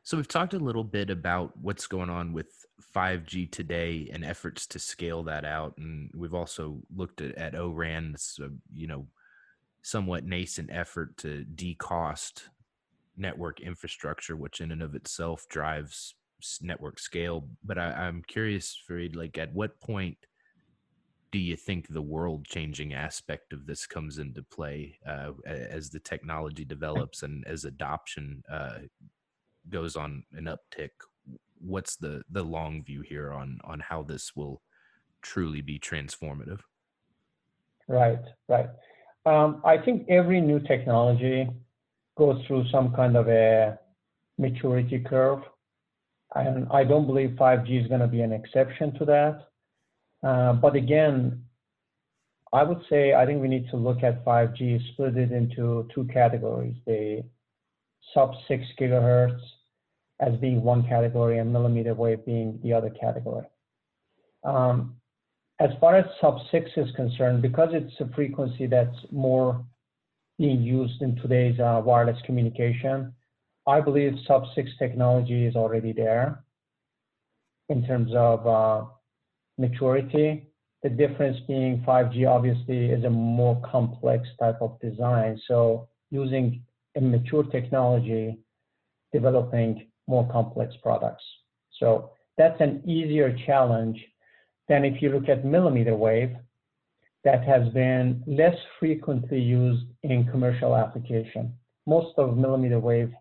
So 0.03 0.17
we've 0.17 0.29
talked 0.29 0.53
a 0.53 0.59
little 0.59 0.85
bit 0.85 1.11
about 1.11 1.57
what's 1.57 1.87
going 1.87 2.11
on 2.11 2.33
with 2.33 2.67
5G 2.95 3.51
today 3.51 4.11
and 4.13 4.25
efforts 4.25 4.67
to 4.69 4.81
scale 4.81 5.23
that 5.25 5.45
out, 5.45 5.75
and 5.79 6.11
we've 6.15 6.35
also 6.35 6.81
looked 6.95 7.21
at, 7.21 7.37
at 7.37 7.55
ORAN's, 7.55 8.41
uh, 8.43 8.49
you 8.75 8.89
know, 8.89 9.07
somewhat 9.81 10.25
nascent 10.25 10.71
effort 10.73 11.17
to 11.19 11.45
decost 11.45 12.49
network 13.17 13.61
infrastructure, 13.61 14.37
which 14.37 14.61
in 14.61 14.73
and 14.73 14.83
of 14.83 14.95
itself 14.95 15.47
drives 15.49 16.15
network 16.61 16.99
scale. 16.99 17.49
But 17.65 17.79
I, 17.79 18.07
am 18.07 18.23
curious, 18.27 18.77
Farid, 18.87 19.17
like 19.17 19.39
at 19.39 19.53
what 19.53 19.81
point 19.81 20.17
do 21.31 21.39
you 21.39 21.57
think 21.57 21.89
the 21.89 22.03
world 22.03 22.45
changing 22.45 22.93
aspect 22.93 23.53
of 23.53 23.67
this 23.67 23.87
comes 23.87 24.19
into 24.19 24.43
play 24.43 24.99
uh, 25.07 25.31
as 25.47 25.89
the 25.89 26.01
technology 26.01 26.65
develops 26.65 27.23
and 27.23 27.47
as 27.47 27.65
adoption 27.65 28.43
uh, 28.51 28.79
goes 29.71 29.97
on 29.97 30.25
an 30.33 30.45
uptick? 30.45 30.91
What's 31.61 31.97
the 31.97 32.23
the 32.31 32.43
long 32.43 32.83
view 32.83 33.03
here 33.03 33.33
on 33.33 33.61
on 33.65 33.81
how 33.81 34.03
this 34.03 34.35
will 34.35 34.63
truly 35.23 35.61
be 35.63 35.79
transformative? 35.79 36.61
Right, 37.89 38.19
right. 38.49 38.69
Um, 39.25 39.63
I 39.65 39.79
think 39.79 40.09
every 40.09 40.41
new 40.41 40.59
technology 40.59 41.49
goes 42.17 42.45
through 42.47 42.65
some 42.71 42.93
kind 42.95 43.17
of 43.17 43.29
a 43.29 43.79
maturity 44.39 44.99
curve, 44.99 45.41
and 46.35 46.67
I 46.71 46.85
don't 46.85 47.07
believe 47.07 47.31
5G 47.31 47.83
is 47.83 47.89
going 47.89 48.01
to 48.01 48.07
be 48.07 48.23
an 48.23 48.33
exception 48.33 48.95
to 48.99 49.05
that. 49.07 49.49
Uh, 50.23 50.53
but 50.55 50.77
again, 50.77 51.43
I 52.53 52.63
would 52.63 52.81
say 52.89 53.15
I 53.15 53.25
think 53.25 53.41
we 53.41 53.49
need 53.49 53.69
to 53.71 53.77
look 53.77 54.03
at 54.03 54.25
5G, 54.25 54.93
split 54.93 55.17
it 55.17 55.33
into 55.33 55.89
two 55.95 56.05
categories, 56.13 56.77
the 56.87 57.25
sub 58.13 58.33
6 58.49 58.63
gigahertz 58.79 59.41
as 60.21 60.37
being 60.37 60.63
one 60.63 60.87
category 60.87 61.39
and 61.39 61.53
millimeter 61.53 61.95
wave 61.95 62.25
being 62.25 62.59
the 62.63 62.73
other 62.73 62.91
category. 62.91 63.47
Um, 64.45 64.97
as 65.61 65.71
far 65.81 65.97
as 65.97 66.05
sub 66.21 66.39
6 66.51 66.71
is 66.77 66.95
concerned, 66.95 67.43
because 67.43 67.71
it's 67.73 67.95
a 68.01 68.15
frequency 68.15 68.67
that's 68.67 68.97
more 69.11 69.65
being 70.43 70.61
used 70.61 71.01
in 71.03 71.15
today's 71.15 71.61
uh, 71.61 71.81
wireless 71.85 72.19
communication, 72.27 73.15
I 73.65 73.81
believe 73.81 74.15
sub 74.27 74.43
6 74.57 74.71
technology 74.77 75.47
is 75.47 75.55
already 75.55 75.93
there 75.93 76.43
in 77.69 77.87
terms 77.87 78.11
of 78.13 78.45
uh, 78.45 78.87
maturity. 79.57 80.49
The 80.83 80.89
difference 80.89 81.39
being 81.47 81.85
5G 81.87 82.29
obviously 82.29 82.87
is 82.87 83.05
a 83.05 83.11
more 83.11 83.63
complex 83.71 84.29
type 84.41 84.61
of 84.61 84.81
design. 84.81 85.41
So 85.47 85.89
using 86.11 86.65
a 86.97 87.01
mature 87.01 87.45
technology, 87.45 88.37
developing 89.13 89.87
more 90.09 90.29
complex 90.29 90.75
products. 90.83 91.23
So 91.79 92.11
that's 92.37 92.61
an 92.61 92.83
easier 92.85 93.39
challenge 93.47 94.05
than 94.69 94.85
if 94.85 95.01
you 95.01 95.11
look 95.11 95.29
at 95.29 95.45
millimeter 95.45 95.95
wave 95.95 96.35
that 97.25 97.45
has 97.45 97.69
been 97.73 98.23
less 98.27 98.57
frequently 98.81 99.41
used 99.41 99.87
in 100.03 100.25
commercial 100.25 100.77
application. 100.77 101.55
Most 101.87 102.19
of 102.19 102.37
millimeter 102.37 102.81
wave 102.81 103.13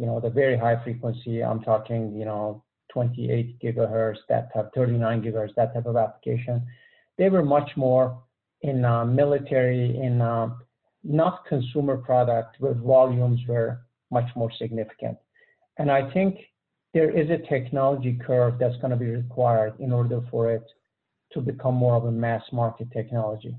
you 0.00 0.06
know, 0.06 0.18
the 0.18 0.30
very 0.30 0.56
high 0.56 0.82
frequency, 0.82 1.44
I'm 1.44 1.60
talking, 1.60 2.16
you 2.16 2.24
know, 2.24 2.64
28 2.90 3.60
gigahertz, 3.60 4.16
that 4.30 4.52
type, 4.52 4.70
39 4.74 5.22
gigahertz, 5.22 5.54
that 5.56 5.74
type 5.74 5.84
of 5.84 5.96
application. 5.96 6.66
They 7.18 7.28
were 7.28 7.44
much 7.44 7.70
more 7.76 8.22
in 8.62 8.82
uh, 8.82 9.04
military, 9.04 9.94
in 9.98 10.22
uh, 10.22 10.54
not 11.04 11.44
consumer 11.46 11.98
product, 11.98 12.56
where 12.60 12.72
volumes 12.72 13.40
were 13.46 13.82
much 14.10 14.28
more 14.34 14.50
significant. 14.58 15.18
And 15.76 15.90
I 15.90 16.10
think 16.12 16.38
there 16.94 17.10
is 17.10 17.28
a 17.28 17.46
technology 17.46 18.18
curve 18.26 18.58
that's 18.58 18.76
going 18.76 18.92
to 18.92 18.96
be 18.96 19.10
required 19.10 19.74
in 19.80 19.92
order 19.92 20.22
for 20.30 20.50
it 20.50 20.64
to 21.32 21.40
become 21.40 21.74
more 21.74 21.94
of 21.94 22.04
a 22.04 22.10
mass 22.10 22.42
market 22.52 22.88
technology. 22.92 23.56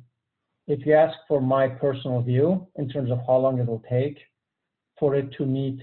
If 0.68 0.86
you 0.86 0.94
ask 0.94 1.18
for 1.28 1.42
my 1.42 1.68
personal 1.68 2.22
view 2.22 2.68
in 2.76 2.90
terms 2.90 3.12
of 3.12 3.20
how 3.28 3.38
long 3.38 3.60
it 3.60 3.68
will 3.68 3.84
take 3.90 4.18
for 5.00 5.16
it 5.16 5.32
to 5.38 5.46
meet 5.46 5.80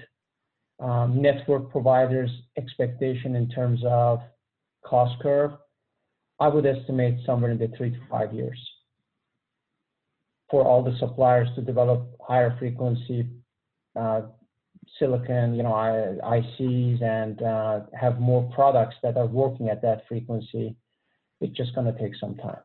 um, 0.81 1.21
network 1.21 1.71
providers' 1.71 2.31
expectation 2.57 3.35
in 3.35 3.49
terms 3.49 3.81
of 3.85 4.21
cost 4.85 5.21
curve, 5.21 5.53
I 6.41 6.49
would 6.49 6.67
estimate 6.67 7.19
somewhere 7.27 7.51
in 7.51 7.59
the 7.59 7.69
three 7.77 7.91
to 7.91 8.01
five 8.11 8.33
years 8.33 8.59
for 10.51 10.65
all 10.65 10.83
the 10.83 10.97
suppliers 10.99 11.49
to 11.57 11.63
develop 11.63 12.09
higher 12.21 12.57
frequency 12.59 13.27
uh, 13.99 14.23
silicon, 14.99 15.55
you 15.55 15.63
know, 15.63 15.73
ICs 15.73 17.03
and 17.03 17.43
uh, 17.43 17.81
have 17.99 18.21
more 18.21 18.51
products 18.55 18.97
that 19.03 19.17
are 19.17 19.27
working 19.27 19.69
at 19.69 19.83
that 19.83 20.03
frequency. 20.09 20.77
It's 21.41 21.57
just 21.57 21.75
going 21.75 21.93
to 21.93 21.99
take 21.99 22.15
some 22.17 22.35
time. 22.37 22.59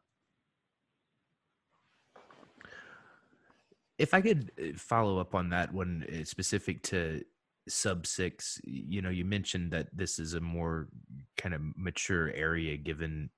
If 3.99 4.13
I 4.13 4.21
could 4.21 4.51
uh, 4.59 4.75
follow 4.75 5.19
up 5.19 5.35
on 5.35 5.49
that 5.49 5.73
one 5.73 6.05
uh, 6.09 6.23
specific 6.25 6.81
to 6.83 7.23
sub 7.67 8.05
six, 8.05 8.59
you 8.63 9.01
know, 9.01 9.09
you 9.09 9.23
mentioned 9.23 9.71
that 9.71 9.87
this 9.93 10.19
is 10.19 10.33
a 10.33 10.41
more 10.41 10.89
kind 11.37 11.53
of 11.53 11.61
mature 11.77 12.31
area 12.31 12.75
given 12.77 13.29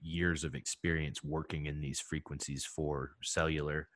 years 0.00 0.44
of 0.44 0.54
experience 0.54 1.24
working 1.24 1.66
in 1.66 1.80
these 1.80 2.00
frequencies 2.00 2.64
for 2.64 3.12
cellular. 3.22 3.88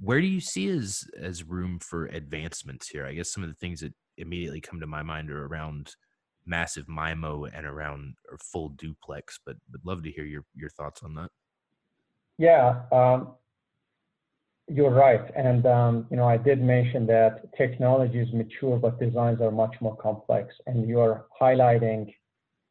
Where 0.00 0.20
do 0.20 0.26
you 0.26 0.40
see 0.40 0.68
as 0.68 1.04
as 1.18 1.44
room 1.44 1.78
for 1.78 2.06
advancements 2.06 2.88
here? 2.88 3.06
I 3.06 3.14
guess 3.14 3.32
some 3.32 3.44
of 3.44 3.48
the 3.48 3.54
things 3.54 3.80
that 3.80 3.94
immediately 4.18 4.60
come 4.60 4.80
to 4.80 4.86
my 4.86 5.02
mind 5.02 5.30
are 5.30 5.46
around 5.46 5.94
massive 6.46 6.86
MIMO 6.86 7.50
and 7.52 7.66
around 7.66 8.14
or 8.30 8.38
full 8.38 8.70
duplex, 8.70 9.38
but 9.44 9.56
would 9.72 9.84
love 9.84 10.02
to 10.02 10.10
hear 10.10 10.24
your 10.24 10.44
your 10.54 10.70
thoughts 10.70 11.02
on 11.02 11.14
that. 11.14 11.30
Yeah, 12.38 12.82
um, 12.92 13.34
you're 14.68 14.90
right. 14.90 15.30
And, 15.36 15.66
um, 15.66 16.06
you 16.10 16.16
know, 16.16 16.26
I 16.26 16.36
did 16.36 16.60
mention 16.62 17.06
that 17.06 17.54
technology 17.56 18.18
is 18.18 18.32
mature, 18.32 18.78
but 18.78 18.98
designs 18.98 19.40
are 19.40 19.50
much 19.50 19.74
more 19.80 19.96
complex. 19.96 20.54
And 20.66 20.88
you're 20.88 21.26
highlighting 21.40 22.12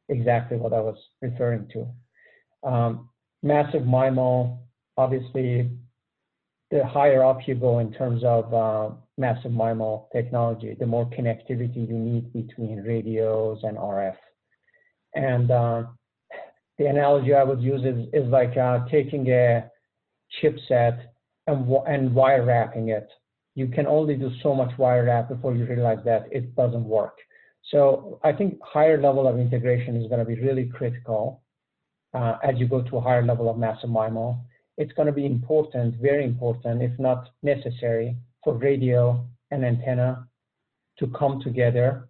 exactly 0.08 0.56
what 0.56 0.72
I 0.72 0.80
was 0.80 0.96
referring 1.22 1.68
to. 1.72 2.68
Um, 2.68 3.08
massive 3.42 3.82
MIMO, 3.82 4.58
obviously, 4.96 5.70
the 6.70 6.84
higher 6.84 7.24
up 7.24 7.46
you 7.46 7.54
go 7.54 7.78
in 7.78 7.92
terms 7.92 8.22
of 8.24 8.52
uh, 8.52 8.94
massive 9.16 9.52
MIMO 9.52 10.10
technology, 10.12 10.76
the 10.78 10.86
more 10.86 11.06
connectivity 11.06 11.88
you 11.88 11.94
need 11.94 12.32
between 12.32 12.78
radios 12.78 13.60
and 13.62 13.76
RF. 13.76 14.16
And 15.14 15.50
uh, 15.50 15.82
the 16.78 16.86
analogy 16.86 17.34
I 17.34 17.44
would 17.44 17.60
use 17.60 17.82
is, 17.84 18.08
is 18.12 18.28
like 18.28 18.56
uh, 18.56 18.80
taking 18.90 19.28
a 19.28 19.70
chipset 20.42 21.00
and, 21.46 21.70
and 21.86 22.14
wire 22.14 22.44
wrapping 22.44 22.88
it. 22.88 23.08
You 23.54 23.68
can 23.68 23.86
only 23.86 24.16
do 24.16 24.30
so 24.42 24.54
much 24.54 24.76
wire 24.78 25.04
wrap 25.04 25.28
before 25.28 25.54
you 25.54 25.64
realize 25.64 25.98
that 26.04 26.26
it 26.32 26.56
doesn't 26.56 26.84
work. 26.84 27.16
So 27.70 28.18
I 28.24 28.32
think 28.32 28.58
higher 28.62 29.00
level 29.00 29.28
of 29.28 29.38
integration 29.38 29.96
is 29.96 30.08
going 30.08 30.18
to 30.18 30.24
be 30.24 30.40
really 30.40 30.66
critical 30.66 31.42
uh, 32.12 32.36
as 32.42 32.56
you 32.58 32.66
go 32.66 32.82
to 32.82 32.96
a 32.96 33.00
higher 33.00 33.24
level 33.24 33.48
of 33.48 33.56
massive 33.56 33.90
MIMO. 33.90 34.38
It's 34.76 34.92
going 34.92 35.06
to 35.06 35.12
be 35.12 35.24
important, 35.24 35.94
very 36.02 36.24
important, 36.24 36.82
if 36.82 36.98
not 36.98 37.28
necessary, 37.42 38.16
for 38.44 38.54
radio 38.54 39.26
and 39.50 39.64
antenna 39.64 40.28
to 40.98 41.06
come 41.08 41.40
together. 41.42 42.08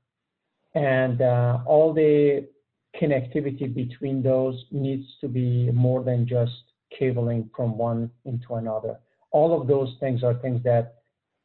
And 0.74 1.22
uh, 1.22 1.60
all 1.66 1.94
the 1.94 2.48
connectivity 3.00 3.72
between 3.72 4.22
those 4.22 4.64
needs 4.70 5.06
to 5.20 5.28
be 5.28 5.70
more 5.72 6.04
than 6.04 6.26
just 6.26 6.52
cabling 6.98 7.48
from 7.56 7.78
one 7.78 8.10
into 8.24 8.54
another 8.54 8.98
all 9.34 9.60
of 9.60 9.66
those 9.66 9.92
things 9.98 10.22
are 10.22 10.34
things 10.34 10.62
that 10.62 10.94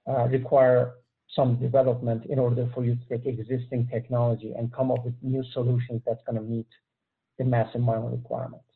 uh, 0.08 0.28
require 0.28 0.94
some 1.36 1.56
development 1.60 2.24
in 2.30 2.38
order 2.38 2.70
for 2.74 2.86
you 2.86 2.96
to 2.96 3.06
take 3.10 3.26
existing 3.26 3.88
technology 3.92 4.54
and 4.56 4.72
come 4.72 4.92
up 4.92 5.04
with 5.04 5.16
new 5.24 5.44
solutions 5.54 6.02
that's 6.06 6.22
going 6.26 6.36
to 6.36 6.42
meet 6.42 6.68
the 7.40 7.44
massive 7.44 7.82
MIMO 7.82 8.12
requirements. 8.12 8.69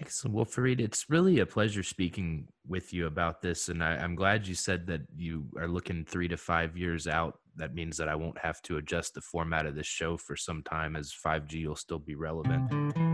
Excellent. 0.00 0.34
Well, 0.34 0.44
Farid, 0.44 0.80
it's 0.80 1.06
really 1.08 1.40
a 1.40 1.46
pleasure 1.46 1.82
speaking 1.82 2.48
with 2.66 2.92
you 2.92 3.06
about 3.06 3.42
this. 3.42 3.68
And 3.68 3.82
I, 3.82 4.02
am 4.02 4.14
glad 4.14 4.46
you 4.46 4.54
said 4.54 4.86
that 4.86 5.02
you 5.16 5.46
are 5.58 5.68
looking 5.68 6.04
three 6.04 6.28
to 6.28 6.36
five 6.36 6.76
years 6.76 7.06
out. 7.06 7.38
That 7.56 7.74
means 7.74 7.96
that 7.96 8.08
I 8.08 8.14
won't 8.14 8.38
have 8.38 8.62
to 8.62 8.76
adjust 8.76 9.14
the 9.14 9.20
format 9.20 9.66
of 9.66 9.74
this 9.74 9.86
show 9.86 10.16
for 10.16 10.36
some 10.36 10.62
time 10.62 10.94
as 10.94 11.12
5G 11.12 11.66
will 11.66 11.74
still 11.74 11.98
be 11.98 12.14
relevant. 12.14 12.70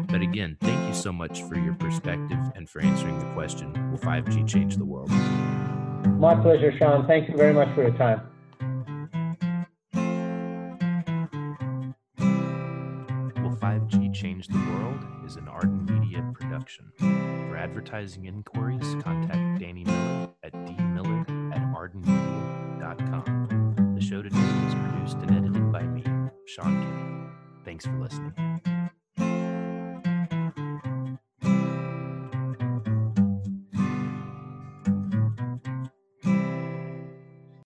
But 0.09 0.21
again, 0.21 0.59
thank 0.61 0.87
you 0.87 0.95
so 0.95 1.13
much 1.13 1.43
for 1.43 1.57
your 1.57 1.75
perspective 1.75 2.39
and 2.55 2.69
for 2.69 2.83
answering 2.83 3.19
the 3.19 3.33
question 3.33 3.73
Will 3.91 3.99
5G 3.99 4.47
change 4.47 4.77
the 4.77 4.85
world? 4.85 5.11
My 6.19 6.35
pleasure, 6.35 6.77
Sean. 6.79 7.07
Thank 7.07 7.31
you 7.31 7.37
very 7.37 7.55
much 7.55 7.75
for 7.75 7.83
your 7.83 7.97
time. 7.97 8.21
Advertising 17.95 18.25
inquiries, 18.25 18.97
contact 19.05 19.61
Danny 19.61 19.85
Miller 19.85 20.29
at 20.43 20.53
dmiller 20.53 21.55
at 21.55 21.63
ardenmedia.com. 21.73 23.93
The 23.95 24.01
show 24.01 24.21
today 24.21 24.37
was 24.37 24.75
produced 24.75 25.19
and 25.19 25.31
edited 25.31 25.71
by 25.71 25.83
me, 25.83 26.03
Sean 26.45 26.83
Kinney. 26.83 27.31
Thanks 27.65 27.87
for 27.87 27.97
listening. 28.01 28.44